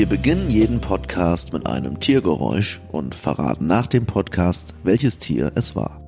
[0.00, 5.76] Wir beginnen jeden Podcast mit einem Tiergeräusch und verraten nach dem Podcast, welches Tier es
[5.76, 6.00] war.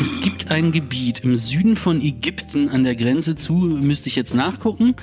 [0.00, 4.34] Es gibt ein Gebiet im Süden von Ägypten an der Grenze zu, müsste ich jetzt
[4.34, 4.94] nachgucken.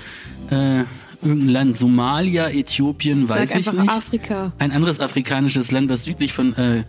[0.50, 0.86] Äh,
[1.22, 3.88] irgendein Land, Somalia, Äthiopien, weiß Sag ich nicht.
[3.88, 4.52] Afrika.
[4.58, 6.86] Ein anderes afrikanisches Land, was südlich von äh,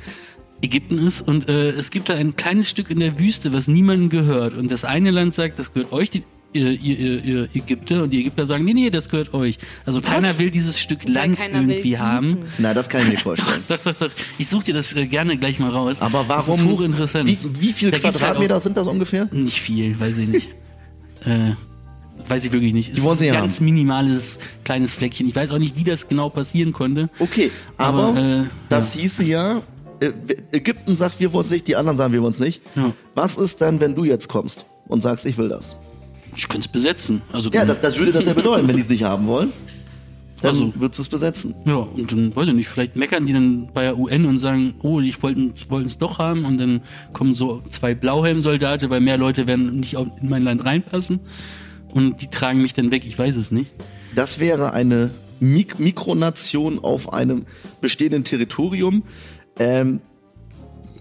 [0.63, 1.21] Ägypten ist.
[1.21, 4.55] Und äh, es gibt da ein kleines Stück in der Wüste, was niemandem gehört.
[4.55, 6.23] Und das eine Land sagt, das gehört euch, die,
[6.53, 8.03] ihr, ihr, ihr, ihr Ägypter.
[8.05, 9.59] Und die Ägypter sagen, nee, nee, das gehört euch.
[9.87, 12.39] Also keiner will dieses Stück Land irgendwie haben.
[12.59, 13.63] Na, das kann ich mir nicht vorstellen.
[13.69, 14.11] Doch, doch, doch.
[14.39, 16.01] Ich suche dir das äh, gerne gleich mal raus.
[16.01, 16.61] Aber Das warum?
[16.61, 17.29] ist hochinteressant.
[17.29, 19.29] Wie, wie viel Da gibt's halt Quadratmeter auch- sind das ungefähr?
[19.33, 20.49] Nicht viel, weiß ich nicht.
[21.25, 21.53] äh,
[22.29, 22.91] weiß ich wirklich nicht.
[22.91, 23.43] Es Die wollen ist sie ein haben.
[23.43, 25.29] ganz minimales kleines Fleckchen.
[25.29, 27.11] Ich weiß auch nicht, wie das genau passieren konnte.
[27.19, 29.63] Okay, aber, Aber, äh, das hieße ja,
[30.01, 30.11] äh,
[30.53, 32.61] Ägypten sagt, wir wollen es nicht, die anderen sagen, wir wollen es nicht.
[32.75, 32.93] Ja.
[33.15, 35.77] Was ist dann, wenn du jetzt kommst und sagst, ich will das?
[36.37, 37.23] Ich könnte es besetzen.
[37.33, 39.53] Also, Ja, das, das würde das ja bedeuten, wenn die es nicht haben wollen.
[40.43, 41.55] Dann Also- würdest du es besetzen.
[41.67, 44.75] ja, und dann, weiß ich nicht, vielleicht meckern die dann bei der UN und sagen,
[44.83, 45.53] oh, ich wollten
[45.85, 46.81] es doch haben und dann
[47.13, 51.21] kommen so zwei Blauhelmsoldate, weil mehr Leute werden nicht in mein Land reinpassen
[51.93, 53.71] und die tragen mich dann weg, ich weiß es nicht.
[54.15, 57.45] Das wäre eine Mik Mikronation auf einem
[57.83, 59.03] bestehenden Territorium.
[59.59, 60.01] Ähm,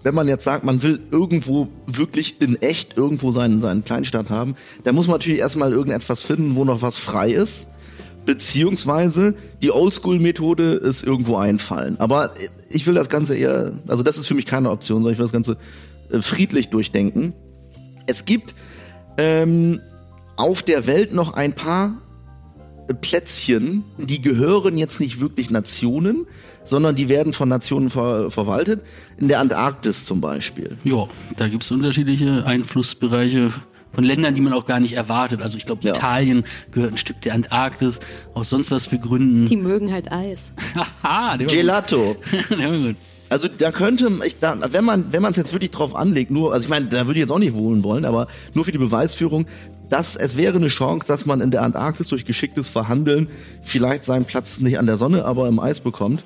[0.02, 4.54] wenn man jetzt sagt, man will irgendwo wirklich in echt irgendwo seinen, seinen Kleinstaat haben,
[4.84, 7.68] dann muss man natürlich erstmal irgendetwas finden, wo noch was frei ist.
[8.26, 11.98] Beziehungsweise die Oldschool-Methode ist irgendwo einfallen.
[11.98, 12.32] Aber
[12.68, 15.24] ich will das Ganze eher, also das ist für mich keine Option, sondern ich will
[15.24, 15.56] das Ganze
[16.10, 17.32] äh, friedlich durchdenken.
[18.06, 18.54] Es gibt
[19.16, 19.80] ähm,
[20.36, 22.00] auf der Welt noch ein paar
[22.94, 26.26] Plätzchen, die gehören jetzt nicht wirklich Nationen,
[26.64, 28.82] sondern die werden von Nationen ver verwaltet.
[29.18, 30.76] In der Antarktis zum Beispiel.
[30.84, 33.52] Ja, da gibt es unterschiedliche Einflussbereiche
[33.92, 35.42] von Ländern, die man auch gar nicht erwartet.
[35.42, 35.90] Also ich glaube, Ja.
[35.92, 37.98] Italien gehört ein Stück der Antarktis,
[38.34, 39.46] aus sonst was für Gründen.
[39.48, 40.52] Die mögen halt Eis.
[41.02, 42.16] Haha, Gelato.
[42.50, 42.96] der war gut.
[43.30, 46.52] Also da könnte ich da, wenn man wenn man es jetzt wirklich drauf anlegt, nur
[46.52, 48.78] also ich meine, da würde ich jetzt auch nicht wohnen wollen, aber nur für die
[48.78, 49.46] Beweisführung,
[49.88, 53.28] dass es wäre eine Chance, dass man in der Antarktis durch geschicktes Verhandeln
[53.62, 56.24] vielleicht seinen Platz nicht an der Sonne, aber im Eis bekommt.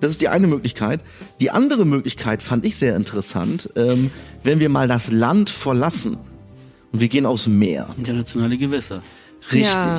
[0.00, 1.00] Das ist die eine Möglichkeit.
[1.40, 4.10] Die andere Möglichkeit fand ich sehr interessant, ähm,
[4.44, 6.16] wenn wir mal das Land verlassen
[6.92, 7.88] und wir gehen aufs Meer.
[7.96, 9.02] Internationale Gewässer.
[9.52, 9.64] Richtig.
[9.64, 9.98] Ja,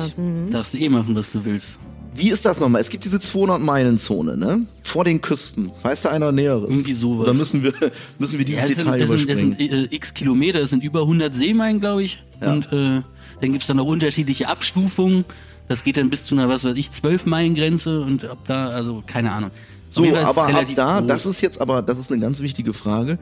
[0.50, 1.80] Darfst du eh machen, was du willst.
[2.14, 2.80] Wie ist das nochmal?
[2.80, 4.62] Es gibt diese 200-Meilen-Zone, ne?
[4.82, 5.70] Vor den Küsten.
[5.82, 6.74] Weiß da einer Näheres?
[6.74, 7.28] Irgendwie sowas.
[7.28, 7.72] Oder müssen wir,
[8.18, 9.56] müssen wir dieses Ja, es sind, Detail es sind, es überspringen?
[9.70, 12.22] sind äh, x Kilometer, es sind über 100 Seemeilen, glaube ich.
[12.40, 12.52] Ja.
[12.52, 13.02] Und äh,
[13.40, 15.24] dann gibt's dann noch unterschiedliche Abstufungen.
[15.68, 18.68] Das geht dann bis zu einer, was weiß ich, 12 Meilen Grenze und ab da,
[18.68, 19.50] also keine Ahnung.
[19.90, 21.06] So, aber ab da, groß.
[21.06, 23.18] das ist jetzt aber, das ist eine ganz wichtige Frage.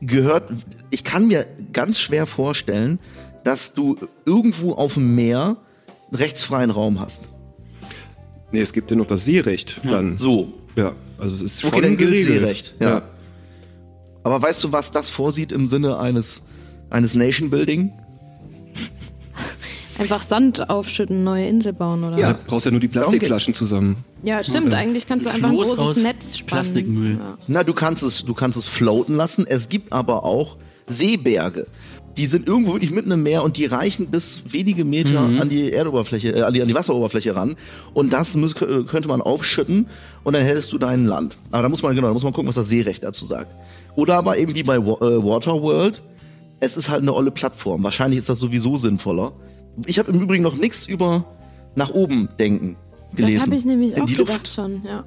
[0.00, 0.50] Gehört,
[0.90, 2.98] ich kann mir ganz schwer vorstellen,
[3.44, 5.56] dass du irgendwo auf dem Meer
[6.12, 7.28] rechtsfreien Raum hast.
[8.52, 10.16] Nee, es gibt ja noch das Seerecht dann.
[10.16, 10.52] So.
[10.76, 12.24] Ja, also es ist schon Okay, dann gilt.
[12.24, 13.02] Seerecht, ja.
[14.22, 16.42] Aber weißt du, was das vorsieht im Sinne eines,
[16.90, 17.92] eines Nation Building?
[19.98, 22.32] Einfach Sand aufschütten, neue Insel bauen oder Ja.
[22.32, 23.96] Du brauchst ja nur die Plastikflaschen zusammen.
[24.22, 24.72] Ja, stimmt.
[24.72, 26.46] Eigentlich kannst du einfach ein Floß großes aus Netz spannen.
[26.46, 27.12] Plastikmüll.
[27.16, 27.38] Ja.
[27.46, 29.46] Na, du kannst es, du kannst es floaten lassen.
[29.46, 30.56] Es gibt aber auch
[30.86, 31.66] Seeberge.
[32.16, 35.40] Die sind irgendwo wirklich mitten im Meer und die reichen bis wenige Meter Mhm.
[35.40, 37.54] an die Erdoberfläche, äh, an, die, an die Wasseroberfläche ran.
[37.94, 39.86] Und das muss, äh, könnte man aufschütten
[40.24, 41.36] und dann hättest du dein Land.
[41.52, 43.54] Aber da muss man, genau, da muss man gucken, was das Seerecht dazu sagt.
[43.96, 46.02] Oder aber eben wie bei Wa- äh, Waterworld,
[46.58, 47.82] es ist halt eine olle Plattform.
[47.84, 49.32] Wahrscheinlich ist das sowieso sinnvoller.
[49.86, 51.24] Ich habe im Übrigen noch nichts über
[51.76, 52.76] nach oben denken
[53.14, 53.36] gelesen.
[53.36, 54.52] Das habe ich nämlich In auch die gedacht Luft.
[54.52, 55.04] schon, ja.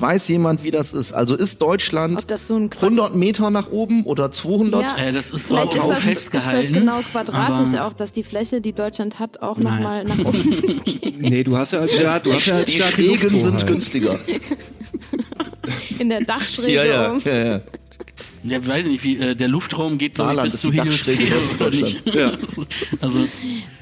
[0.00, 1.12] Weiß jemand, wie das ist?
[1.12, 4.82] Also ist Deutschland so ein Quad- 100 Meter nach oben oder 200?
[4.82, 4.96] Ja.
[4.96, 6.60] Äh, das ist auch ist das, festgehalten.
[6.60, 10.82] ist das genau quadratisch auch, dass die Fläche, die Deutschland hat, auch nochmal nach oben
[10.84, 11.20] geht.
[11.20, 13.66] Nee, du hast ja als Staat, du hast ja als Die Staat Schrägen sind Lufthoheit.
[13.66, 14.18] günstiger.
[15.98, 17.60] in der Dachschräge Ja, ja, ja, ja.
[18.44, 21.18] Ja, ich weiß nicht, wie äh, der Luftraum geht Saarland bis ist zur Heliosphäre
[21.60, 22.06] oder nicht.
[22.06, 22.38] Deutschland.
[23.00, 23.24] Also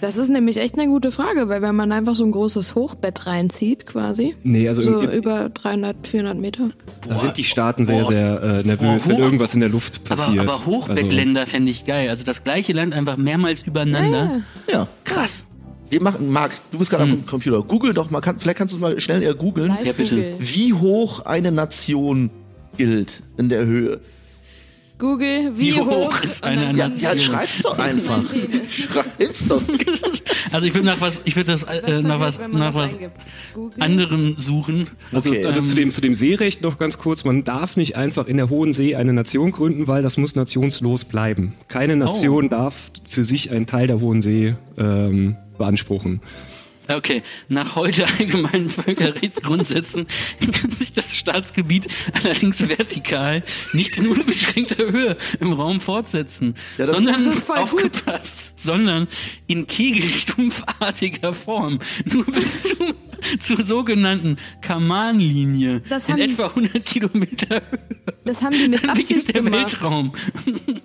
[0.00, 3.26] Das ist nämlich echt eine gute Frage, weil wenn man einfach so ein großes Hochbett
[3.26, 6.70] reinzieht, quasi, Nee, also so über 300, 400 Meter.
[7.08, 8.12] da sind die Staaten sehr, Boah.
[8.12, 10.48] sehr äh, nervös, Boah, wenn irgendwas in der Luft aber, passiert.
[10.48, 12.08] aber Hochbettländer fände ich geil.
[12.08, 14.42] Also das gleiche Land einfach mehrmals übereinander.
[14.72, 14.86] ja.
[15.04, 15.46] Krass.
[15.88, 17.12] Wir machen, Marc, du bist gerade Hm.
[17.12, 17.62] am Computer.
[17.62, 20.16] Google doch mal, kann, vielleicht kannst du mal schnell eher googeln, Ja, bitte.
[20.16, 20.34] Google.
[20.40, 22.30] wie hoch eine Nation
[22.76, 24.00] gilt in der Höhe.
[24.98, 27.12] Google, wie, Wie hoch ist Und eine dann- Ja, Nation?
[27.12, 28.22] ja schreib's doch einfach.
[28.70, 29.62] schreib's doch.
[30.52, 32.96] Also ich würde nach was, ich würde das äh, nach was, nach was?
[33.54, 33.78] Google.
[33.82, 34.86] anderem suchen.
[35.12, 35.44] Also, Okay.
[35.44, 38.48] also zu, dem, zu dem Seerecht noch ganz kurz, man darf nicht einfach in der
[38.48, 41.52] Hohen See eine Nation gründen, weil das muss nationslos bleiben.
[41.68, 46.20] Keine Nation darf für sich einen Teil der Hohen See ähm, beanspruchen.
[46.88, 50.06] Okay, nach heute allgemeinen Völkerrechtsgrundsätzen
[50.52, 53.42] kann sich das Staatsgebiet allerdings vertikal
[53.72, 57.50] nicht in unbeschränkter Höhe im Raum fortsetzen, Ja, sondern gut.
[57.50, 59.08] aufgepasst, sondern
[59.46, 62.76] in kegelstumpfartiger Form nur bis zu,
[63.38, 67.96] zur sogenannten Kaman-Linie Das in etwa 100 Kilometer Höhe.
[68.24, 70.12] Das haben die mit Dann beginnt Absicht der gemacht, Weltraum.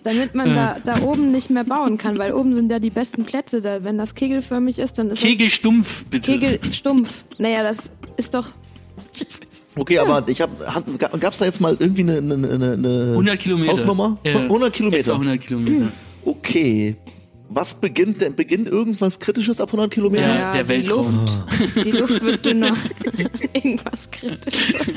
[0.03, 3.25] damit man da, da oben nicht mehr bauen kann, weil oben sind ja die besten
[3.25, 3.61] Plätze.
[3.61, 6.39] Da, wenn das kegelförmig ist, dann ist Kegelstumpf, bitte.
[6.39, 7.23] das Kegelstumpf.
[7.37, 8.51] Naja, das ist doch
[9.75, 10.53] Okay, aber ich habe,
[10.97, 13.71] gab es da jetzt mal irgendwie eine, eine, eine, eine 100 Kilometer.
[13.71, 14.17] Hausnummer?
[14.23, 14.99] Äh, 100 Kilometer.
[14.99, 15.91] Etwa 100 Kilometer.
[16.25, 16.97] Okay.
[17.49, 18.35] Was beginnt denn?
[18.35, 20.27] Beginnt irgendwas Kritisches ab 100 Kilometer?
[20.27, 20.51] Ja.
[20.53, 21.13] der die Weltraum.
[21.13, 21.37] Luft,
[21.85, 22.75] die Luft wird dünner.
[23.53, 24.95] Irgendwas Kritisches.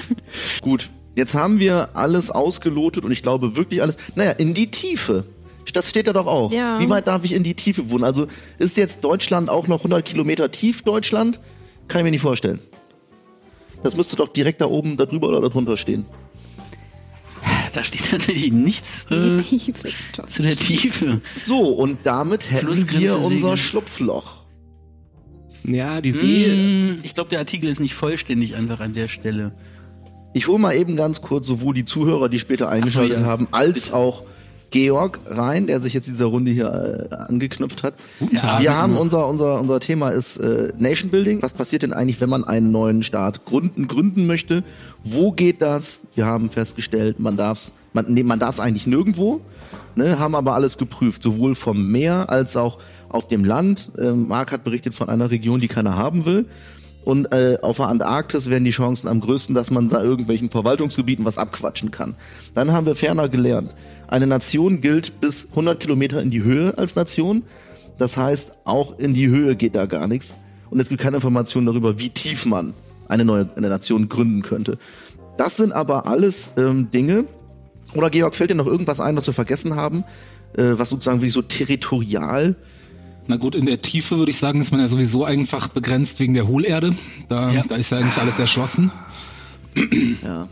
[0.60, 3.96] Gut, jetzt haben wir alles ausgelotet und ich glaube wirklich alles.
[4.14, 5.24] Naja, in die Tiefe.
[5.72, 6.52] Das steht da doch auch.
[6.52, 6.78] Ja.
[6.80, 8.04] Wie weit darf ich in die Tiefe wohnen?
[8.04, 8.26] Also
[8.58, 11.40] ist jetzt Deutschland auch noch 100 Kilometer tief, Deutschland?
[11.88, 12.60] Kann ich mir nicht vorstellen.
[13.82, 16.06] Das müsste doch direkt da oben, da drüber oder darunter stehen.
[17.72, 20.26] Da steht tatsächlich nichts Die äh, Tiefe ist doch.
[20.26, 21.20] zu der Tiefe.
[21.40, 23.56] So, und damit hätten wir unser.
[23.56, 24.44] Schlupfloch.
[25.64, 26.44] Ja, die See.
[26.46, 29.56] Hm, Ich glaube, der Artikel ist nicht vollständig einfach an der Stelle.
[30.34, 33.24] Ich hole mal eben ganz kurz sowohl die Zuhörer, die später eingeschaltet ja.
[33.24, 34.22] haben, als auch
[34.70, 37.94] Georg rein, der sich jetzt dieser Runde hier äh, angeknüpft hat.
[38.36, 38.60] Tag.
[38.60, 41.42] Wir haben unser unser unser Thema ist äh, Nation Building.
[41.42, 44.64] Was passiert denn eigentlich, wenn man einen neuen Staat gründen gründen möchte?
[45.02, 46.06] Wo geht das?
[46.14, 49.40] Wir haben festgestellt, man darf's man nee, man darf's eigentlich nirgendwo.
[49.96, 52.78] Ne, haben aber alles geprüft, sowohl vom Meer als auch
[53.08, 53.92] auf dem Land.
[53.96, 56.46] Ähm, Marc hat berichtet von einer Region, die keiner haben will.
[57.04, 61.24] Und äh, auf der Antarktis wären die Chancen am größten, dass man da irgendwelchen Verwaltungsgebieten
[61.24, 62.14] was abquatschen kann.
[62.54, 63.74] Dann haben wir ferner gelernt,
[64.08, 67.42] eine Nation gilt bis 100 Kilometer in die Höhe als Nation.
[67.98, 70.38] Das heißt, auch in die Höhe geht da gar nichts.
[70.70, 72.74] Und es gibt keine Informationen darüber, wie tief man
[73.06, 74.78] eine neue eine Nation gründen könnte.
[75.36, 77.26] Das sind aber alles ähm, Dinge.
[77.94, 80.04] Oder Georg, fällt dir noch irgendwas ein, was wir vergessen haben,
[80.56, 82.56] äh, was sozusagen wie so territorial
[83.26, 86.34] Na gut, in der Tiefe würde ich sagen, ist man ja sowieso einfach begrenzt wegen
[86.34, 86.94] der Hohlerde.
[87.28, 87.64] Da, Ja.
[87.68, 88.90] da ist ja eigentlich alles erschlossen.
[90.22, 90.48] Ja.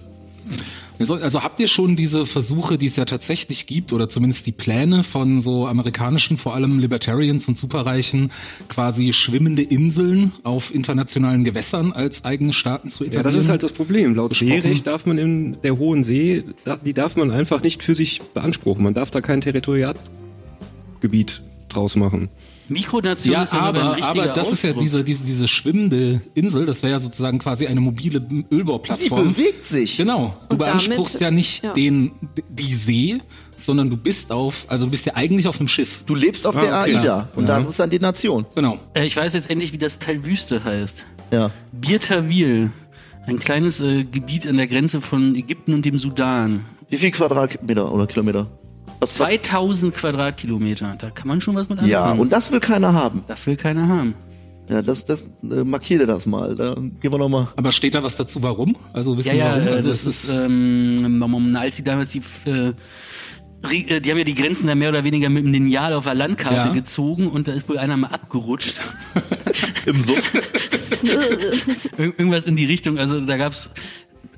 [0.99, 5.03] Also, habt ihr schon diese Versuche, die es ja tatsächlich gibt, oder zumindest die Pläne
[5.03, 8.31] von so amerikanischen, vor allem Libertarians und Superreichen,
[8.69, 13.35] quasi schwimmende Inseln auf internationalen Gewässern als eigene Staaten zu Ja, etablieren?
[13.35, 14.15] das ist halt das Problem.
[14.15, 14.35] Laut.
[14.35, 16.45] Seerecht darf man in der Hohen See,
[16.85, 18.85] die darf man einfach nicht für sich beanspruchen.
[18.85, 22.29] Man darf da kein Territorialgebiet draus machen.
[22.69, 24.83] Mikronation Ja, ist aber, ein aber, das ist ja Ausdruck.
[24.85, 29.29] diese, diese, diese schwimmende Insel, das wäre ja sozusagen quasi eine mobile Sie Ölbauplattform.
[29.29, 29.97] bewegt sich.
[29.97, 30.37] Genau.
[30.49, 31.73] Du Und beanspruchst damit- ja nicht ja.
[31.73, 32.13] den,
[32.49, 33.19] die See,
[33.57, 36.03] sondern du bist auf, also du bist ja eigentlich auf einem Schiff.
[36.07, 36.97] Du lebst auf der okay.
[36.97, 38.47] AIDA und das ist dann die Nation.
[38.55, 38.79] Genau.
[38.95, 41.07] Äh, ich weiß jetzt endlich, wie das Teil Wüste heißt.
[41.33, 41.51] Ja.
[41.73, 42.71] Birtawil.
[43.27, 46.65] Ein kleines äh, Gebiet an der Grenze von Ägypten und dem Sudan.
[46.89, 48.49] Wie viel Quadratmeter oder Kilometer?
[49.03, 49.29] Was, was?
[49.29, 50.97] 2000 Quadratkilometer.
[50.99, 51.91] Da kann man schon was mit anfangen.
[51.91, 53.25] Ja, und das will keiner haben.
[53.27, 54.15] das will keiner haben.
[54.69, 56.55] Ja, das, das äh, markiere das mal.
[56.55, 57.49] Da gehen wir noch mal.
[57.57, 58.77] Aber steht da was dazu, warum?
[58.93, 59.67] Also wissen Ja, ja, warum?
[59.69, 64.25] äh, Also das es ist, ähm, als sie damals die, äh, äh, die haben ja
[64.25, 66.73] die Grenzen da mehr oder weniger mit dem Lineal auf der Landkarte Ja.
[66.73, 68.81] gezogen und da ist wohl einer mal abgerutscht.
[69.85, 70.33] Im Suff.
[71.03, 72.99] Ir irgendwas in die Richtung.
[72.99, 73.71] Also da gab's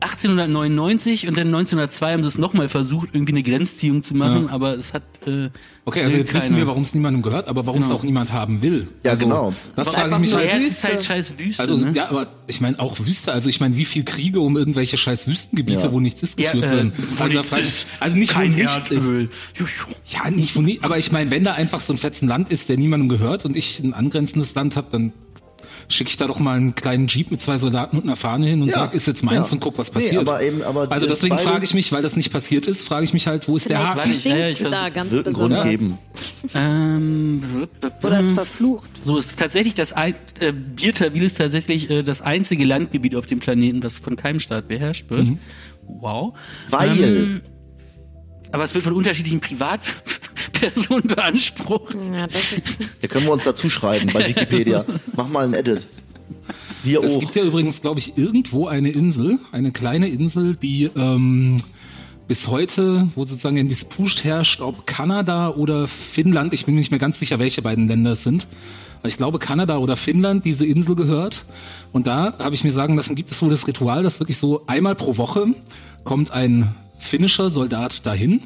[0.04, 4.74] 1899 und dann 1902 haben sie es nochmal versucht, irgendwie eine Grenzziehung zu machen, aber
[4.74, 5.02] es hat.
[5.26, 5.50] Äh,
[5.86, 6.56] Okay, es also jetzt wissen keiner.
[6.56, 7.98] wir, warum es niemandem gehört, aber warum es Genau.
[7.98, 8.88] auch niemand haben will.
[9.04, 9.46] Ja, also, genau.
[9.48, 10.46] Das Aber frage ich mich halt.
[10.48, 10.88] Ja, es ist Wüste.
[10.88, 11.62] halt scheiß Wüste.
[11.62, 11.92] Also, ne?
[11.94, 13.34] ja, aber ich meine auch Wüste.
[13.34, 15.92] Also, ich meine, wie viel Kriege um irgendwelche scheiß Wüstengebiete, Ja.
[15.92, 16.92] wo nichts ist, Ja, geführt äh, werden.
[16.96, 17.86] wo Also, nichts ist.
[18.00, 18.92] also nicht, wo Kein nichts ist.
[18.92, 19.28] Erdöl.
[19.56, 19.68] Juhu.
[20.08, 22.70] Ja, nicht wo nie, aber ich meine, wenn da einfach so ein fetzen Land ist,
[22.70, 25.12] der niemandem gehört und ich ein angrenzendes Land habe, dann
[25.88, 28.62] schicke ich da doch mal einen kleinen Jeep mit zwei Soldaten und einer Fahne hin
[28.62, 29.54] und Ja, sag, ist jetzt meins ja.
[29.54, 30.28] und guck, was Nee, passiert.
[30.28, 33.12] aber eben- aber also deswegen frage ich mich, weil das nicht passiert ist, frage ich
[33.12, 34.10] mich halt, wo ist der Vielleicht Haken?
[34.10, 35.68] Warte, ich- ja, ich da ganz Wird einen Grund besonders.
[35.68, 35.98] geben.
[36.54, 37.42] Ähm,
[38.02, 38.90] Oder es verflucht.
[39.02, 43.40] so ist tatsächlich das ein, äh, Birtawil ist tatsächlich äh, das einzige Landgebiet auf dem
[43.40, 45.26] Planeten, das von keinem Staat beherrscht wird.
[45.28, 45.38] Mhm.
[45.86, 46.34] Wow.
[46.68, 47.40] Weil Ähm,
[48.52, 49.40] aber es wird von unterschiedlichen
[50.70, 51.94] Privatpersonen beansprucht.
[52.14, 54.84] Ja, das ist, Hier können wir uns dazu schreiben bei Wikipedia.
[55.16, 55.86] Mach mal ein Edit.
[56.82, 57.20] Wir Es auch.
[57.20, 61.56] gibt ja übrigens, glaube ich, irgendwo eine Insel, eine kleine Insel, die ähm,
[62.28, 66.90] bis heute, wo sozusagen ein Disput herrscht, ob Kanada oder Finnland, ich bin mir nicht
[66.90, 68.46] mehr ganz sicher, welche beiden Länder es sind,
[69.00, 71.44] aber ich glaube Kanada oder Finnland diese Insel gehört.
[71.92, 74.66] Und da habe ich mir sagen lassen, gibt es wohl das Ritual, dass wirklich so
[74.66, 75.46] einmal pro Woche
[76.04, 78.40] kommt ein finnischer Soldat dahin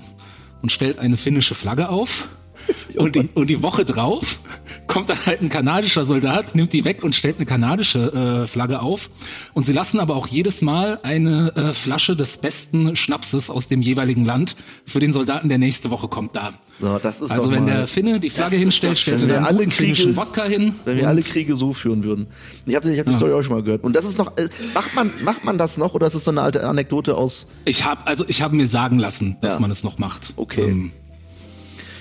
[0.62, 2.28] und stellt eine finnische Flagge auf.
[2.96, 4.38] Und die, und die Woche drauf
[4.86, 8.80] kommt dann halt ein kanadischer Soldat, nimmt die weg und stellt eine kanadische äh, Flagge
[8.80, 9.10] auf.
[9.54, 13.82] Und sie lassen aber auch jedes Mal eine äh, Flasche des besten Schnapses aus dem
[13.82, 16.50] jeweiligen Land für den Soldaten, der nächste Woche kommt, da.
[16.80, 19.44] So, das ist Also wenn mal, der Finne die Flagge Das hinstellt, stellt er dann
[19.44, 20.74] alle Kriege- Wodka hin.
[20.84, 22.26] Wenn wir alle Kriege so führen würden.
[22.66, 23.84] Ich habe ich hab die Story auch schon mal gehört.
[23.84, 26.30] Und das ist noch, äh, macht man, macht man das noch oder ist es so
[26.30, 29.60] eine alte Anekdote aus, Ich habe also ich habe mir sagen lassen, dass Ja.
[29.60, 30.32] man es noch macht.
[30.36, 30.62] Okay.
[30.68, 30.92] Ähm,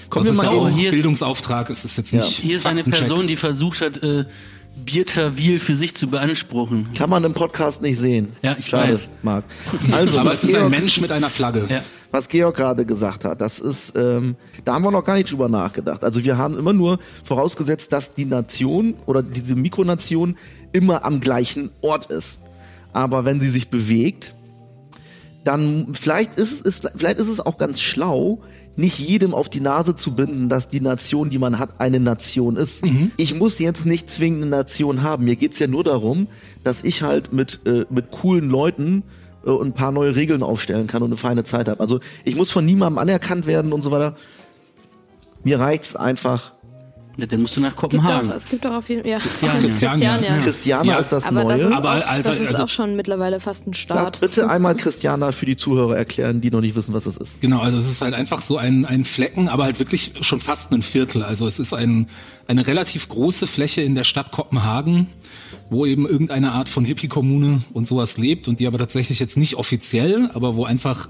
[0.09, 2.23] kommen das wir ist mal auch hier ist- Bildungsauftrag, es ist jetzt Ja.
[2.23, 2.37] nicht.
[2.39, 2.83] Hier ist eine.
[2.83, 4.25] Person, die versucht hat, äh,
[4.85, 6.89] Biertawil für sich zu beanspruchen.
[6.95, 8.33] kann man im Podcast nicht sehen.
[8.43, 9.09] Ja, ich Schade, weiß.
[9.23, 9.43] Marc.
[9.91, 11.65] Also, Aber es ist ein Mensch mit einer Flagge.
[11.67, 11.81] Ja.
[12.11, 14.35] was Georg gerade gesagt hat, das ist, ähm,
[14.65, 16.03] da haben wir noch gar nicht drüber nachgedacht.
[16.03, 20.37] Also wir haben immer nur vorausgesetzt, dass die Nation oder diese Mikronation
[20.73, 22.39] immer am gleichen Ort ist.
[22.93, 24.35] Aber wenn sie sich bewegt,
[25.43, 28.41] dann vielleicht ist es, vielleicht ist es auch ganz schlau,
[28.77, 32.55] nicht jedem auf die Nase zu binden, dass die Nation, die man hat, eine Nation
[32.55, 32.83] ist.
[33.17, 35.25] Ich muss jetzt nicht zwingend eine Nation haben.
[35.25, 36.27] Mir geht's ja nur darum,
[36.63, 39.03] dass ich halt mit, äh, mit coolen Leuten
[39.45, 41.79] äh, ein paar neue Regeln aufstellen kann und eine feine Zeit habe.
[41.79, 44.15] Also ich muss von niemandem anerkannt werden und so weiter.
[45.43, 46.53] Mir reicht's einfach.
[47.19, 48.29] Ja, dann musst du nach Kopenhagen.
[48.31, 49.11] es gibt auch auf jeden Fall.
[49.11, 49.17] Ja.
[49.19, 49.59] Christiania.
[49.59, 50.17] Christiania.
[50.17, 50.43] Christiania.
[50.43, 51.67] Christiana Ja, ist das Aber das Neue.
[51.69, 54.19] ist, Aber, auch, Alter, das ist also- auch schon mittlerweile fast ein Lass Start.
[54.21, 57.41] bitte einmal Christiana für die Zuhörer erklären, die noch nicht wissen, was das ist.
[57.41, 60.71] Genau, also es ist halt einfach so ein, ein Flecken, aber halt wirklich schon fast
[60.71, 61.23] ein Viertel.
[61.23, 62.07] Also es ist ein,
[62.47, 65.07] eine relativ große Fläche in der Stadt Kopenhagen,
[65.71, 69.55] wo eben irgendeine Art von Hippie-Kommune und sowas lebt und die aber tatsächlich jetzt nicht
[69.55, 71.09] offiziell, aber wo einfach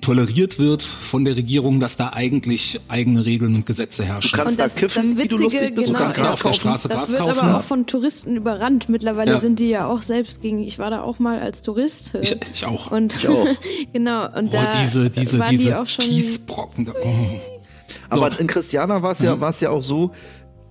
[0.00, 4.30] toleriert wird von der Regierung, dass da eigentlich eigene Regeln und Gesetze herrschen.
[4.30, 5.86] Du kannst Und das- da kiffen, das wie du Witzige, lustig bist.
[5.88, 6.18] genau, du kannst.
[6.20, 6.60] Gras auf der kaufen.
[6.60, 7.38] Straße Das Gras wird kaufen.
[7.40, 8.88] aber auch von Touristen überrannt.
[8.88, 9.38] Mittlerweile Ja.
[9.38, 10.58] sind die ja auch selbst gegen.
[10.62, 12.12] Ich war da auch mal als Tourist.
[12.20, 12.90] Ich, ich auch.
[12.90, 13.46] Und Ich auch.
[13.92, 14.24] genau.
[14.36, 16.04] Und oh, da diese, diese, waren die diese auch schon.
[16.04, 16.86] Kiesbrocken.
[16.86, 17.06] da- Oh.
[18.10, 20.12] Aber in Christiana war es ja, war es ja auch so,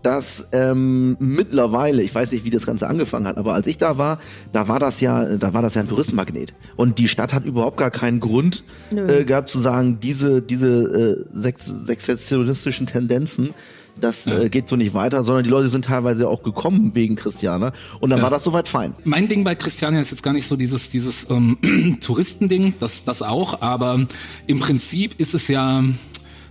[0.04, 3.98] dass ähm, mittlerweile, ich weiß nicht, wie das Ganze angefangen hat, aber als ich da
[3.98, 4.20] war,
[4.52, 6.54] da war das ja, da war das ja ein Touristenmagnet.
[6.76, 11.38] Und die Stadt hat überhaupt gar keinen Grund äh, gehabt zu sagen, diese, diese äh,
[11.38, 13.54] sex sexessionistischen Tendenzen,
[14.00, 17.74] das äh, geht so nicht weiter, sondern die Leute sind teilweise auch gekommen wegen Christiana
[18.00, 18.94] und dann war das soweit fein.
[19.04, 21.58] Mein Ding bei Christiania ist jetzt gar nicht so dieses, dieses ähm,
[22.02, 24.06] Touristending, das, das auch, aber
[24.46, 25.84] im Prinzip ist es ja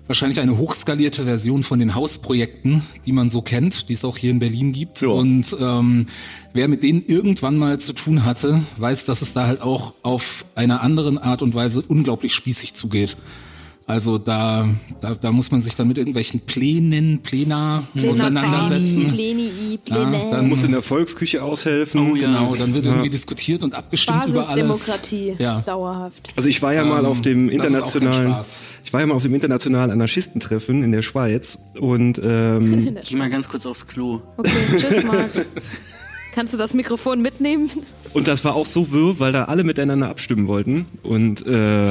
[0.06, 4.30] wahrscheinlich eine hochskalierte Version von den Hausprojekten, die man so kennt, die es auch hier
[4.30, 5.02] in Berlin gibt.
[5.02, 5.08] Ja.
[5.08, 6.06] Und ähm,
[6.52, 10.44] wer mit denen irgendwann mal zu tun hatte, weiß, dass es da halt auch auf
[10.54, 13.16] einer anderen Art und Weise unglaublich spießig zugeht.
[13.88, 14.68] Also da,
[15.00, 19.12] da, da muss man sich dann mit irgendwelchen Plänen, Plena auseinandersetzen.
[19.12, 20.30] Plenii, Ja, Pläne.
[20.32, 22.10] dann Muss in der Volksküche aushelfen.
[22.10, 22.26] Oh ja.
[22.26, 24.66] Genau, dann wird irgendwie diskutiert und abgestimmt über alles.
[24.66, 25.36] Basisdemokratie.
[25.38, 25.60] Ja.
[25.60, 26.30] Dauerhaft.
[26.34, 28.34] Also ich war ja mal Ähm, auf dem internationalen,
[28.84, 33.30] ich war ja mal auf dem internationalen Anarchistentreffen in der Schweiz und ähm, Geh mal
[33.30, 34.20] ganz kurz aufs Klo.
[34.36, 34.50] Okay,
[34.80, 35.30] tschüss, Marc.
[36.34, 37.70] Kannst du das Mikrofon mitnehmen?
[38.14, 41.86] Und das war auch so wirr, weil da alle miteinander abstimmen wollten und äh,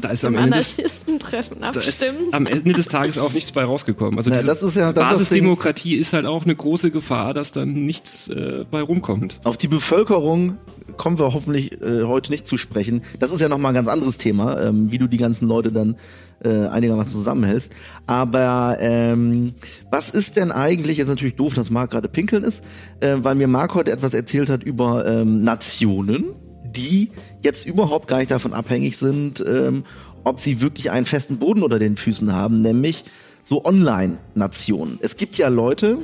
[0.00, 3.64] da ist am Ende des, Anarchistentreffen da ist am Ende des Tages auch nichts bei
[3.64, 4.18] rausgekommen.
[4.18, 5.10] Also Ja, das ist ja- das.
[5.10, 9.40] Basisdemokratie ist halt auch eine große Gefahr, dass dann nichts äh, bei rumkommt.
[9.44, 10.56] Auf die Bevölkerung
[10.96, 13.02] kommen wir hoffentlich äh, heute nicht zu sprechen.
[13.18, 15.96] Das ist ja nochmal ein ganz anderes Thema, ähm, wie du die ganzen Leute dann
[16.44, 17.72] äh, einigermaßen zusammenhältst.
[18.06, 19.52] Aber ähm,
[19.90, 22.64] was ist denn eigentlich, jetzt natürlich doof, dass Marc gerade pinkeln ist,
[23.00, 26.24] äh, weil mir Marc heute etwas erzählt hat über ähm, Nationen,
[26.64, 27.12] die
[27.42, 29.84] jetzt überhaupt gar nicht davon abhängig sind, ähm,
[30.24, 33.04] ob sie wirklich einen festen Boden unter den Füßen haben, nämlich
[33.44, 34.98] so Online-Nationen.
[35.00, 35.98] Es gibt ja Leute,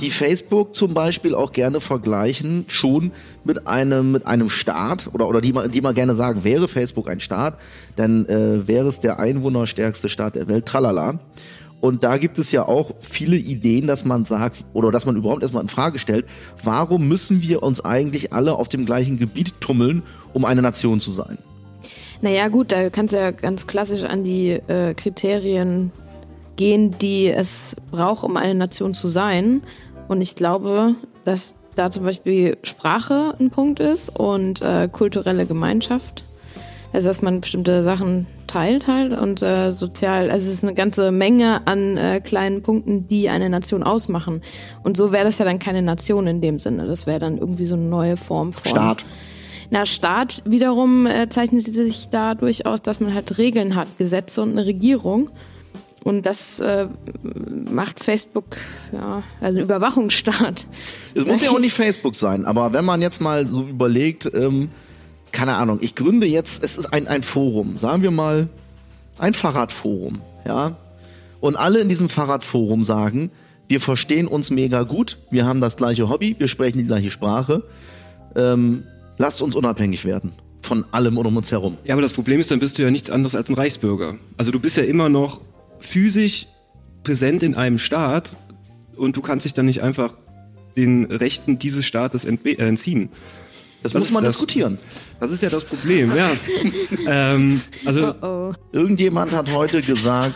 [0.00, 3.10] die Facebook zum Beispiel auch gerne vergleichen, schon
[3.42, 7.18] mit einem, mit einem Staat oder, oder die, die mal gerne sagen, wäre Facebook ein
[7.18, 7.58] Staat,
[7.96, 11.18] dann äh, wäre es der einwohnerstärkste Staat der Welt, tralala.
[11.82, 15.42] Und da gibt es ja auch viele Ideen, dass man sagt, oder dass man überhaupt
[15.42, 16.26] erstmal in Frage stellt,
[16.62, 21.10] warum müssen wir uns eigentlich alle auf dem gleichen Gebiet tummeln, um eine Nation zu
[21.10, 21.38] sein?
[22.20, 25.90] Naja, gut, da kannst du ja ganz klassisch an die äh, Kriterien
[26.54, 29.62] gehen, die es braucht, um eine Nation zu sein.
[30.06, 36.26] Und ich glaube, dass da zum Beispiel Sprache ein Punkt ist und äh, kulturelle Gemeinschaft.
[36.92, 41.10] Also, dass man bestimmte Sachen teilt halt und äh, sozial, also es ist eine ganze
[41.10, 44.42] Menge an äh, kleinen Punkten, die eine Nation ausmachen.
[44.82, 46.86] Und so wäre das ja dann keine Nation in dem Sinne.
[46.86, 49.06] Das wäre dann irgendwie so eine neue Form von Staat.
[49.70, 54.50] na, Staat wiederum äh, zeichnet sich dadurch aus, dass man halt Regeln hat, Gesetze und
[54.50, 55.30] eine Regierung.
[56.04, 56.88] Und das äh,
[57.70, 58.56] macht Facebook,
[58.92, 60.66] ja, also ein Überwachungsstaat.
[61.14, 64.70] Es muss ja auch nicht Facebook sein, aber wenn man jetzt mal so überlegt, ähm,
[65.32, 68.48] keine Ahnung, ich gründe jetzt, es ist ein, ein Forum, sagen wir mal,
[69.18, 70.76] ein Fahrradforum, ja.
[71.40, 73.30] und alle in diesem Fahrradforum sagen,
[73.68, 77.62] wir verstehen uns mega gut, wir haben das gleiche Hobby, wir sprechen die gleiche Sprache,
[78.36, 78.84] ähm,
[79.18, 81.76] lasst uns unabhängig werden von allem um uns herum.
[81.84, 84.14] Ja, aber das Problem ist, dann bist du ja nichts anderes als ein Reichsbürger.
[84.36, 85.40] Also du bist ja immer noch
[85.80, 86.46] physisch
[87.02, 88.36] präsent in einem Staat
[88.96, 90.14] und du kannst dich dann nicht einfach
[90.76, 93.10] den Rechten dieses Staates äh, entziehen.
[93.82, 94.78] Das, Das muss man das- diskutieren.
[95.20, 96.30] Das ist ja das Problem, ja.
[97.08, 98.52] ähm, also Oh.
[98.72, 100.34] Irgendjemand hat heute gesagt,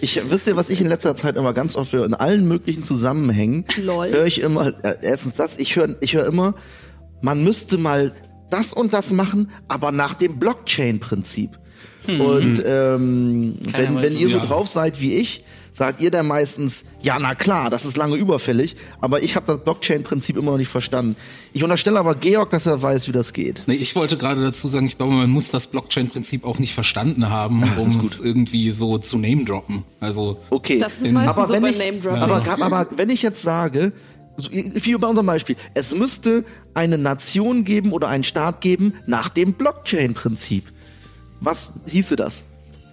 [0.00, 2.84] ich wisst ihr, was ich in letzter Zeit immer ganz oft höre, in allen möglichen
[2.84, 6.54] Zusammenhängen höre ich immer, äh, erstens das, ich höre ich höre immer,
[7.22, 8.12] man müsste mal
[8.50, 11.50] das und das machen, aber nach dem Blockchain-Prinzip.
[12.06, 15.42] Und ähm, Keiner wenn, wenn ihr so drauf seid wie ich,
[15.76, 19.62] sagt ihr dann meistens, ja na klar, das ist lange überfällig, aber ich habe das
[19.62, 21.16] Blockchain-Prinzip immer noch nicht verstanden.
[21.52, 23.64] Ich unterstelle aber Georg, dass er weiß, wie das geht.
[23.66, 27.28] Nee, ich wollte gerade dazu sagen, ich glaube, man muss das Blockchain-Prinzip auch nicht verstanden
[27.28, 29.84] haben, um es irgendwie so zu name-droppen.
[30.00, 30.78] Also, Okay.
[30.78, 33.92] Das ist meistens aber so wenn ich, aber, aber wenn ich jetzt sage,
[34.38, 39.52] wie bei unserem Beispiel, es müsste eine Nation geben oder einen Staat geben nach dem
[39.52, 40.64] Blockchain-Prinzip.
[41.40, 42.46] Was hieße das?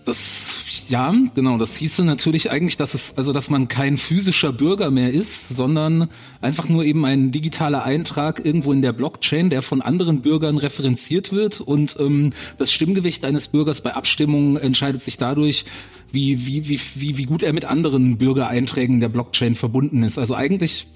[0.06, 4.92] Das, ja, genau, das hieße natürlich eigentlich, dass es, also, dass man kein physischer Bürger
[4.92, 6.10] mehr ist, sondern
[6.42, 11.32] einfach nur eben ein digitaler Eintrag irgendwo in der Blockchain, der von anderen Bürgern referenziert
[11.32, 15.64] wird und ähm, das Stimmgewicht eines Bürgers bei Abstimmungen entscheidet sich dadurch,
[16.12, 20.20] wie, wie, wie, wie, wie gut er mit anderen Bürgereinträgen der Blockchain verbunden ist.
[20.20, 20.88] Also eigentlich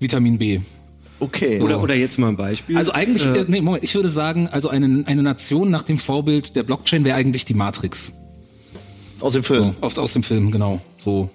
[0.00, 0.60] Vitamin B.
[1.18, 1.60] Okay.
[1.62, 2.76] oder, oder jetzt mal ein Beispiel.
[2.76, 6.56] Also eigentlich, äh, nee, Moment, ich würde sagen, also eine, eine Nation nach dem Vorbild
[6.56, 8.12] der Blockchain wäre eigentlich die Matrix.
[9.20, 9.72] aus dem Film.
[9.72, 10.80] So, aus, aus dem Film, genau.
[10.98, 11.30] So.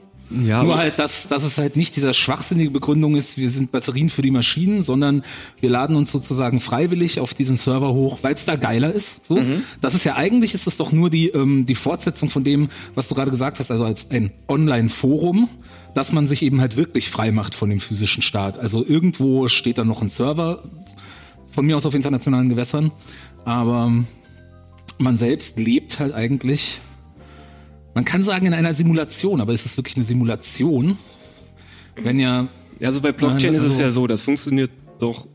[0.45, 4.09] Ja, Nur halt, dass, dass es halt nicht dieser schwachsinnige Begründung ist, wir sind Batterien
[4.09, 5.23] für die Maschinen, sondern
[5.59, 9.27] wir laden uns sozusagen freiwillig auf diesen Server hoch, weil es da geiler ist.
[9.27, 9.37] So.
[9.81, 13.09] Das ist ja eigentlich ist es doch nur die, ähm, die Fortsetzung von dem, was
[13.09, 15.49] du gerade gesagt hast, also als ein Online-Forum,
[15.93, 18.57] dass man sich eben halt wirklich frei macht von dem physischen Staat.
[18.59, 20.63] Also irgendwo steht dann noch ein Server,
[21.51, 22.91] von mir aus auf internationalen Gewässern,
[23.43, 23.91] aber
[24.97, 26.79] man selbst lebt halt eigentlich
[27.93, 30.97] man kann sagen in einer Simulation, aber ist es wirklich eine Simulation?
[31.95, 32.47] Wenn ja,
[32.81, 35.27] also bei Blockchain Nein, ist es also- ja so, das funktioniert doch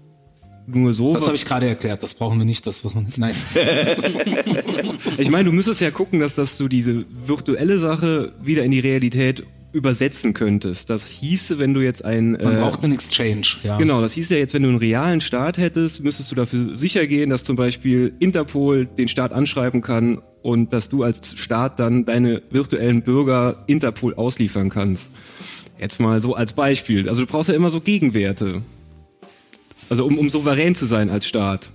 [0.68, 1.14] nur so.
[1.14, 3.35] das habe ich gerade erklärt, das brauchen wir nicht, das man, nein.
[5.18, 8.81] Ich meine, du müsstest ja gucken, dass, dass du diese virtuelle Sache wieder in die
[8.81, 10.90] Realität übersetzen könntest.
[10.90, 13.76] Das hieße, wenn du jetzt ein Man äh, braucht einen Exchange, ja.
[13.76, 17.07] Genau, das hieß ja jetzt, wenn du einen realen Staat hättest, müsstest du dafür sicher
[17.07, 22.05] gehen, dass zum Beispiel Interpol den Staat anschreiben kann und dass du als Staat dann
[22.05, 25.11] deine virtuellen Bürger Interpol ausliefern kannst.
[25.79, 27.09] Jetzt mal so als Beispiel.
[27.09, 28.62] Also du brauchst ja immer so Gegenwerte.
[29.90, 31.70] Also um, um souverän zu sein als Staat.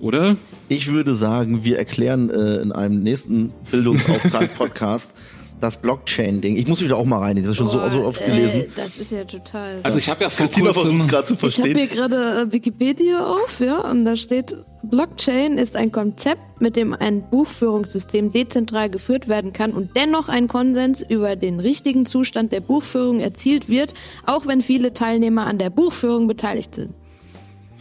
[0.00, 0.36] Oder?
[0.68, 5.14] Ich würde sagen, wir erklären äh, in einem nächsten Bildungsauftrag-Podcast
[5.62, 6.56] das Blockchain-Ding.
[6.56, 8.62] Ich muss wieder auch mal rein, ich habe schon so, Boah, so oft gelesen.
[8.62, 9.80] Ey, das ist ja total.
[9.82, 11.76] Also ich habe ja vor Christina kurzem, versucht gerade zu Ich habe verstehen.
[11.76, 12.16] hier gerade
[12.48, 18.32] äh, Wikipedia auf, ja, und da steht, Blockchain ist ein Konzept, mit dem ein Buchführungssystem
[18.32, 23.68] dezentral geführt werden kann und dennoch ein Konsens über den richtigen Zustand der Buchführung erzielt
[23.68, 23.94] wird,
[24.26, 26.94] auch wenn viele Teilnehmer an der Buchführung beteiligt sind.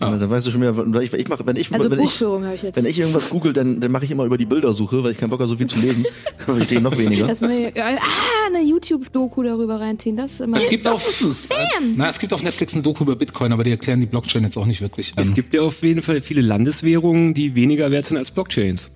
[0.02, 2.44] Ja, dann weißt du schon wieder, ich, ich mache, wenn ich, Also wenn ich, Buchführung
[2.46, 2.76] habe ich jetzt.
[2.76, 5.30] wenn ich irgendwas google, dann, dann mache ich immer über die Bildersuche, weil ich keinen
[5.30, 6.06] Bock habe, so viel zu lesen.
[6.38, 7.28] Verstehe ich noch weniger.
[7.28, 7.98] Das neue, ah,
[8.48, 10.18] eine YouTube-Doku darüber reinziehen.
[10.18, 10.58] Das ist immer.
[10.58, 11.50] es gibt auf, ist es.
[11.96, 14.58] na, es gibt auf Netflix ein Doku über Bitcoin, aber die erklären die Blockchain jetzt
[14.58, 15.14] auch nicht wirklich.
[15.16, 18.92] Es Ähm, gibt ja auf jeden Fall viele Landeswährungen, die weniger wert sind als Blockchains.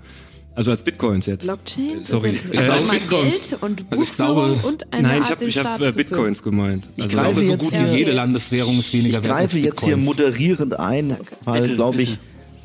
[0.56, 1.44] Also als Bitcoins jetzt.
[1.46, 1.98] Blockchain?
[2.02, 2.32] Ist Sorry.
[2.32, 3.54] das Ich jetzt glaube, einmal Bitcoins.
[3.62, 5.92] Und Also ich Buchführung glaube- und eine Nein, ich habe ich hab, äh.
[5.92, 6.90] Bitcoins gemeint.
[6.96, 9.60] Ich Also, greife aber so gut wie jede Landeswährung ist weniger Ich wert als greife
[9.60, 12.18] jetzt hier moderierend ein, weil, glaube ich,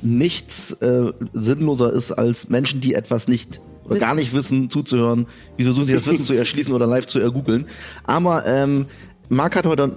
[0.02, 5.26] nichts äh, sinnloser ist, als Menschen, die etwas nicht oder gar nicht wissen, zuzuhören.
[5.58, 7.66] Die versuchen sich das Wissen zu erschließen oder live zu ergoogeln.
[8.04, 8.86] Aber ähm,
[9.28, 9.96] Marc hat heute,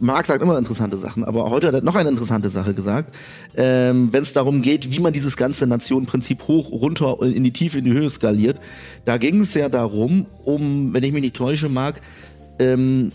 [0.00, 3.14] Marc sagt immer interessante Sachen, aber heute hat er noch eine interessante Sache gesagt,
[3.56, 7.78] ähm, wenn es darum geht, wie man dieses ganze Nationenprinzip hoch, runter, in die Tiefe,
[7.78, 8.58] in die Höhe skaliert.
[9.04, 12.00] Da ging es ja darum, um, wenn ich mich nicht täusche, Marc,
[12.58, 13.12] ähm,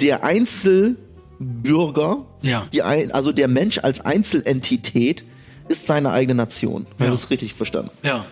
[0.00, 2.66] der Einzelbürger, Ja.
[2.72, 5.24] die ein, also der Mensch als Einzelentität
[5.68, 6.86] ist seine eigene Nation.
[6.94, 7.12] Habe Ja.
[7.14, 7.90] ich das richtig verstanden?
[8.02, 8.24] Ja.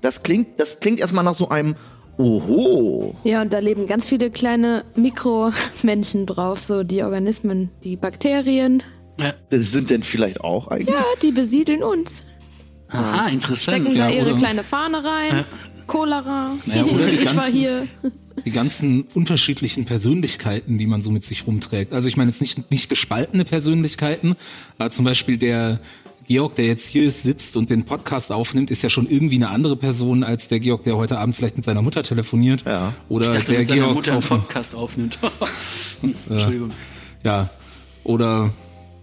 [0.00, 1.74] Das klingt, das klingt erstmal nach so einem
[2.18, 3.14] Oho.
[3.24, 8.82] Ja, und da leben ganz viele kleine Mikromenschen drauf, so die Organismen, die Bakterien.
[9.18, 9.32] ja.
[9.50, 10.88] Das sind denn vielleicht auch eigentlich?
[10.94, 12.24] Ja, die besiedeln uns.
[12.90, 13.78] Aha, interessant.
[13.82, 15.44] Stecken da ja, ihre oder- kleine Fahne rein.
[15.86, 16.50] Cholera.
[16.66, 17.86] Naja, oder die ich war ganzen- hier.
[18.44, 21.92] die ganzen unterschiedlichen Persönlichkeiten, die man so mit sich rumträgt.
[21.92, 24.36] Also ich meine jetzt nicht, nicht gespaltene Persönlichkeiten,
[24.78, 25.80] aber zum Beispiel der
[26.28, 29.76] Georg, der jetzt hier sitzt und den Podcast aufnimmt, ist ja schon irgendwie eine andere
[29.76, 32.64] Person als der Georg, der heute Abend vielleicht mit seiner Mutter telefoniert.
[32.66, 32.92] Ja.
[33.08, 35.18] Oder Ich dachte, der mit seiner Georg Mutter einen Podcast aufnimmt.
[36.28, 36.70] Entschuldigung.
[37.24, 37.48] ja,
[38.04, 38.50] oder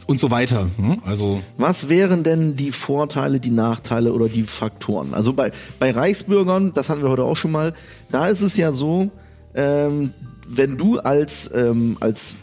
[0.05, 0.67] und so weiter.
[0.77, 1.01] hm?
[1.03, 5.15] Also Was wären denn die Vorteile, die Nachteile oder die Faktoren?
[5.15, 7.73] Also bei, bei Reichsbürgern, das hatten wir heute auch schon mal,
[8.11, 9.09] da ist es ja so,
[9.55, 10.11] ähm,
[10.47, 12.35] wenn du als, ähm, als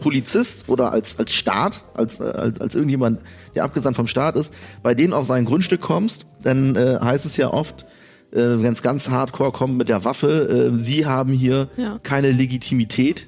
[0.00, 3.20] Polizist oder als, als Staat, als, äh, als, als irgendjemand,
[3.54, 7.36] der abgesandt vom Staat ist, bei denen auf sein Grundstück kommst, dann äh, heißt es
[7.36, 7.84] ja oft,
[8.32, 11.98] äh, wenn es ganz hardcore kommt mit der Waffe, äh, sie haben hier Ja.
[12.02, 13.26] keine Legitimität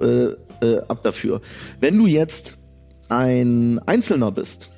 [0.00, 0.06] äh,
[0.64, 1.40] äh, ab dafür.
[1.80, 2.56] Wenn du jetzt
[3.08, 4.68] ein Einzelner bist,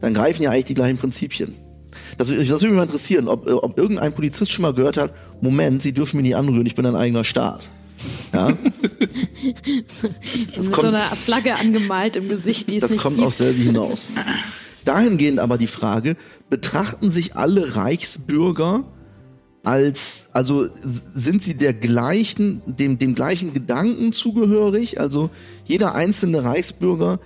[0.00, 1.54] dann greifen ja eigentlich die gleichen Prinzipien.
[2.18, 5.12] Das, das würde mich mal interessieren, ob, äh, ob irgendein Polizist schon mal gehört hat,
[5.40, 7.68] Moment, Sie dürfen mich nicht anrühren, ich bin ein eigener Staat.
[8.32, 8.48] Ja,
[9.76, 13.26] mit so kommt- einer Flagge angemalt im Gesicht, die es das kommt gibt.
[13.26, 14.10] aufs selbe hinaus.
[14.84, 16.16] Dahingehend aber die Frage,
[16.50, 18.84] betrachten sich alle Reichsbürger
[19.64, 24.98] als, also sind sie der gleichen, dem, dem gleichen Gedanken zugehörig?
[24.98, 25.30] Also
[25.64, 27.20] jeder einzelne Reichsbürger,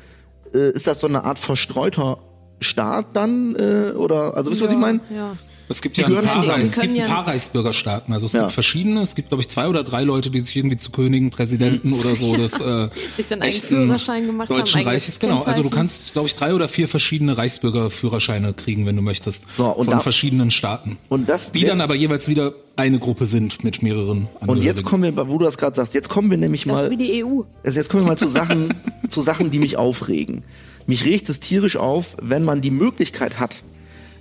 [0.52, 2.18] äh, ist das so eine Art verstreuter
[2.60, 3.56] Staat dann?
[3.56, 5.00] Äh, oder, also wisst ihr, was ich meine?
[5.14, 5.36] Ja.
[5.68, 6.62] Es gibt Die ja ein gehören paar, zusammen.
[6.62, 8.12] es gibt ein paar Reichsbürgerstaaten.
[8.14, 8.40] Also es Ja.
[8.42, 9.00] gibt verschiedene.
[9.02, 12.14] Es gibt glaube ich zwei oder drei Leute, die sich irgendwie zu Königen, Präsidenten oder
[12.14, 15.18] so des äh, Sich dann echten Führerschein gemacht haben, Deutschen eigenes Reiches.
[15.20, 15.42] Genau.
[15.42, 19.44] Also du kannst glaube ich drei oder vier verschiedene Reichsbürgerführerscheine kriegen, wenn du möchtest.
[19.54, 20.96] So, und von da- verschiedenen Staaten.
[21.08, 24.28] Und das die dann aber jeweils wieder eine Gruppe sind mit mehreren.
[24.46, 26.84] Und jetzt kommen wir, wo du das gerade sagst, jetzt kommen wir nämlich Das mal.
[26.84, 27.40] ist wie die EU.
[27.64, 28.74] Also jetzt kommen wir mal zu Sachen,
[29.08, 30.42] zu Sachen, die mich aufregen.
[30.86, 33.62] Mich regt es tierisch auf, wenn man die Möglichkeit hat,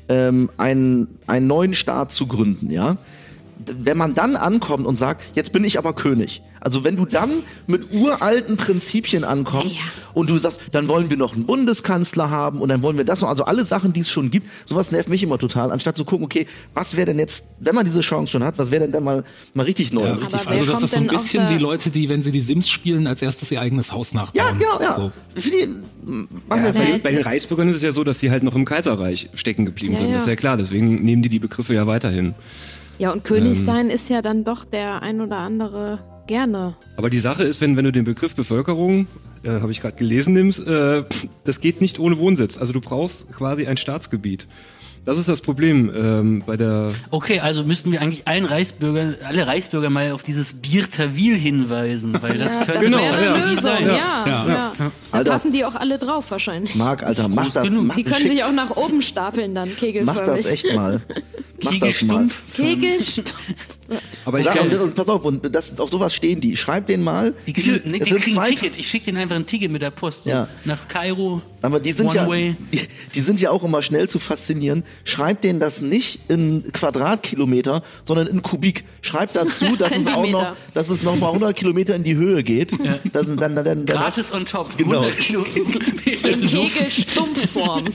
[0.09, 2.97] ähm, einen, einen neuen Staat zu gründen, ja.
[3.65, 6.43] Wenn man dann ankommt und sagt, jetzt bin ich aber König.
[6.65, 7.29] Also wenn du dann
[7.67, 9.83] mit uralten Prinzipien ankommst Ja.
[10.15, 13.21] und du sagst, dann wollen wir noch einen Bundeskanzler haben und dann wollen wir das
[13.21, 16.05] noch, also alle Sachen, die es schon gibt, sowas nervt mich immer total, anstatt zu
[16.05, 18.91] gucken, okay, was wäre denn jetzt, wenn man diese Chance schon hat, was wäre denn
[18.91, 19.23] dann mal,
[19.53, 21.91] mal richtig neu, Ja, und richtig Aber also das ist so ein bisschen wie Leute,
[21.91, 24.43] die, wenn sie die Sims spielen, als erstes ihr eigenes Haus nachbauen.
[24.43, 24.95] Ja, genau, ja.
[24.95, 25.11] So.
[26.49, 28.65] Machen wir Bei, bei den Reichsbürgern ist es ja so, dass die halt noch im
[28.65, 30.13] Kaiserreich stecken geblieben Ja, sind.
[30.13, 30.33] Das ist ja.
[30.33, 32.33] ja klar, deswegen nehmen die die Begriffe ja weiterhin.
[32.97, 36.75] Ja, und König sein ist ja dann doch der ein oder andere gerne.
[36.97, 39.07] Aber die Sache ist, wenn, wenn du den Begriff Bevölkerung,
[39.43, 41.03] äh, habe ich gerade gelesen, nimmst, äh,
[41.43, 42.57] das geht nicht ohne Wohnsitz.
[42.57, 44.47] Also du brauchst quasi ein Staatsgebiet.
[45.05, 46.91] Das ist das Problem ähm, bei der.
[47.11, 52.39] Okay, also müssten wir eigentlich allen Reichsbürger, alle Reichsbürger mal auf dieses Biertawil hinweisen, weil
[52.39, 53.45] das könnte Genau, wäre eine ja.
[53.49, 53.85] Lösung, sein.
[53.85, 53.91] ja.
[53.95, 54.47] ja, Ja.
[54.47, 54.73] ja.
[54.79, 55.31] Da Alter.
[55.31, 56.73] passen die auch alle drauf wahrscheinlich.
[56.73, 57.85] Marc, Alter, mach das, genug.
[57.85, 60.23] mach, Die können schick, sich auch nach oben stapeln dann, mach kegelförmig.
[60.25, 60.99] das echt mal.
[61.63, 62.27] Mach das mal.
[62.55, 63.33] Kegelstumpf.
[64.25, 66.57] Aber ich glaube, und pass auf, und das, auf sowas stehen die.
[66.57, 67.33] Schreib den mal.
[67.45, 68.77] Die kriegen, die sind kriegen ein Ticket.
[68.77, 70.23] Ich schicke denen einfach ein Ticket mit der Post.
[70.23, 70.31] So.
[70.31, 70.47] Ja.
[70.65, 71.41] Nach Kairo.
[71.61, 72.57] aber die sind ja, die,
[73.13, 74.83] die sind ja auch immer schnell zu faszinieren.
[75.03, 78.85] Schreib denen das nicht in Quadratkilometer, sondern in Kubik.
[79.01, 82.43] Schreib dazu, dass es auch noch, dass es noch mal 100 Kilometer in die Höhe
[82.43, 82.73] geht.
[83.13, 84.75] Das, sind dann, dann, dann, dann, Gratis on top.
[84.77, 85.01] Genau.
[85.01, 86.47] 100 Kilometer in.
[86.47, 87.89] Kegelstumpfform.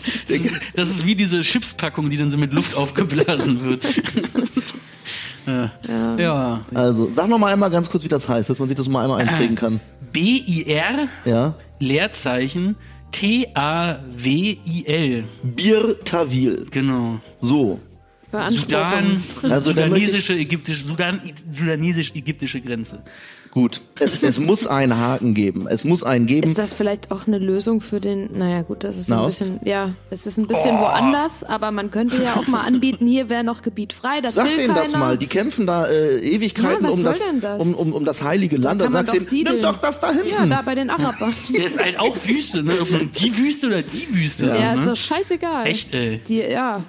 [0.76, 3.84] Das ist wie diese Chipspackung, die dann so mit Luft aufgeblasen wird.
[5.46, 6.16] ja.
[6.16, 6.60] ja.
[6.74, 9.02] Also, sag noch mal einmal ganz kurz, wie das heißt, dass man sich das mal
[9.02, 9.80] einmal einprägen kann.
[10.12, 11.54] B-I-R, Ja.
[11.78, 12.76] Leerzeichen,
[13.12, 15.24] T-A-W-I-L.
[15.42, 16.66] Bir Tawil.
[16.70, 17.18] Genau.
[17.40, 17.80] So.
[18.32, 21.20] Sudan, Also da sudanesische, ägyptische, Sudan,
[21.52, 23.02] sudanesisch-ägyptische Grenze.
[23.50, 23.82] Gut.
[23.98, 25.66] Es, es muss einen Haken geben.
[25.68, 26.48] Es muss einen geben.
[26.48, 29.40] Ist das vielleicht auch eine Lösung für den, naja gut, das ist ein Nahost?
[29.40, 33.28] bisschen, ja, es ist ein bisschen woanders, aber man könnte ja auch mal anbieten, hier
[33.28, 34.82] wäre noch Gebiet frei, das Sag will denen keiner.
[34.82, 35.18] das mal.
[35.18, 37.60] Die kämpfen da äh, Ewigkeiten Ja, um, das, das?
[37.60, 38.82] Um, um, um das heilige Land.
[38.82, 40.28] Man sagst doch du, nimm doch das da hinten.
[40.28, 41.34] Ja, da bei den Arabern.
[41.52, 42.72] Der ist halt auch Wüste, ne?
[43.20, 44.46] Die Wüste oder die Wüste.
[44.46, 44.86] Ja, so, ist ne?
[44.86, 45.66] doch scheißegal.
[45.66, 46.20] Echt, ey.
[46.28, 46.84] Die, ja.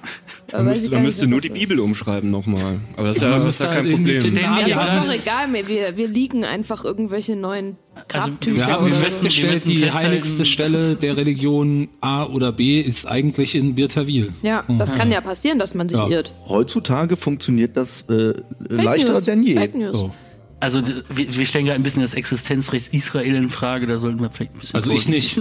[0.51, 2.79] man müsste, man müsste nur die Bibel umschreiben nochmal.
[2.97, 4.35] Aber das ist ja, das ist ja kein Problem.
[4.37, 4.97] Ja, das Ja.
[4.97, 10.45] ist doch egal, wir, wir liegen einfach irgendwelche neuen Grabtücher Wir haben festgestellt, die heiligste
[10.45, 14.31] Stelle der Religion A oder B ist eigentlich in Birtawil.
[14.43, 16.07] Ja, das kann ja passieren, dass man sich Ja.
[16.07, 16.33] irrt.
[16.47, 18.33] Heutzutage funktioniert das äh,
[18.69, 19.25] leichter News.
[19.25, 19.55] denn je.
[19.55, 19.97] Fake News.
[19.97, 20.11] So.
[20.59, 24.29] Also wir, wir stellen gerade ein bisschen das Existenzrecht Israel in Frage, da sollten wir
[24.29, 25.39] vielleicht ein bisschen Also ich nicht.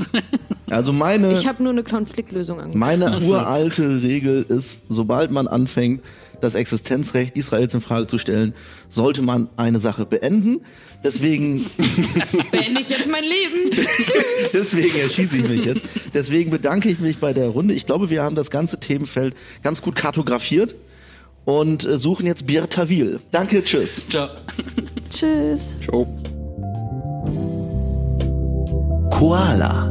[0.70, 2.78] Also meine, Ich habe nur eine Konfliktlösung angeboten.
[2.78, 6.02] meine uralte Regel ist, sobald man anfängt,
[6.40, 8.54] das Existenzrecht Israels in Frage zu stellen,
[8.88, 10.62] sollte man eine Sache beenden.
[11.04, 11.56] Deswegen,
[12.50, 13.76] Beende ich jetzt mein Leben.
[14.52, 15.82] deswegen erschieße ich mich jetzt.
[16.14, 17.74] Deswegen bedanke ich mich bei der Runde.
[17.74, 20.74] Ich glaube, wir haben das ganze Themenfeld ganz gut kartografiert
[21.44, 23.20] und äh, suchen jetzt Bir Tawil.
[23.32, 24.08] Danke, tschüss.
[24.08, 24.28] Ciao.
[25.10, 25.76] Tschüss.
[25.82, 26.06] Ciao.
[29.10, 29.90] Koala.